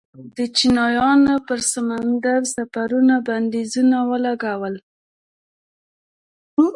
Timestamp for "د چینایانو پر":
0.37-1.59